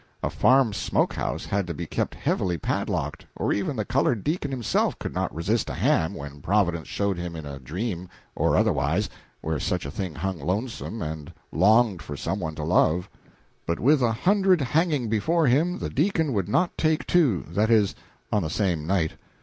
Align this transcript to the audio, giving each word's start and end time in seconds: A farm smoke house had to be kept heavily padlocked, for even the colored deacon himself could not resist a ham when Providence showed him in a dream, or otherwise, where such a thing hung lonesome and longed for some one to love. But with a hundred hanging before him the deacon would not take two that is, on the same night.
A 0.23 0.31
farm 0.31 0.73
smoke 0.73 1.13
house 1.13 1.45
had 1.45 1.67
to 1.67 1.75
be 1.75 1.85
kept 1.85 2.15
heavily 2.15 2.57
padlocked, 2.57 3.27
for 3.37 3.53
even 3.53 3.75
the 3.75 3.85
colored 3.85 4.23
deacon 4.23 4.49
himself 4.49 4.97
could 4.97 5.13
not 5.13 5.31
resist 5.31 5.69
a 5.69 5.75
ham 5.75 6.15
when 6.15 6.41
Providence 6.41 6.87
showed 6.87 7.19
him 7.19 7.35
in 7.35 7.45
a 7.45 7.59
dream, 7.59 8.09
or 8.33 8.57
otherwise, 8.57 9.11
where 9.41 9.59
such 9.59 9.85
a 9.85 9.91
thing 9.91 10.15
hung 10.15 10.39
lonesome 10.39 11.03
and 11.03 11.31
longed 11.51 12.01
for 12.01 12.17
some 12.17 12.39
one 12.39 12.55
to 12.55 12.63
love. 12.63 13.11
But 13.67 13.79
with 13.79 14.01
a 14.01 14.11
hundred 14.11 14.61
hanging 14.61 15.07
before 15.07 15.45
him 15.45 15.77
the 15.77 15.91
deacon 15.91 16.33
would 16.33 16.49
not 16.49 16.75
take 16.79 17.05
two 17.05 17.45
that 17.49 17.69
is, 17.69 17.93
on 18.31 18.41
the 18.41 18.49
same 18.49 18.87
night. 18.87 19.11